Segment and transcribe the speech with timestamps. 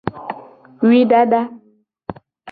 [0.81, 1.41] Wui dada.